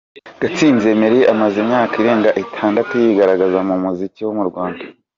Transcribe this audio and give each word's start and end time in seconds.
Gatsinzi 0.41 0.85
Emery 0.93 1.19
amaze 1.33 1.55
imyaka 1.63 1.93
irenga 2.01 2.29
itandatu 2.43 2.91
yigaragaza 3.03 3.57
mu 3.67 3.75
muziki 3.83 4.19
wo 4.25 4.33
mu 4.39 4.45
Rwanda. 4.49 4.83